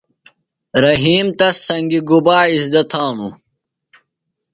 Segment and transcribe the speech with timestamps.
[0.83, 3.33] رحیم تس سنگیۡ گُبا اِزدہ تھانوۡ؟